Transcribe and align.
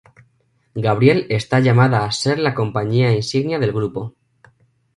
Gabriel 0.73 1.27
está 1.29 1.59
llamada 1.59 2.05
a 2.05 2.11
ser 2.11 2.39
la 2.39 2.55
compañía 2.55 3.11
insignia 3.13 3.59
del 3.59 3.71
grupo. 3.71 4.15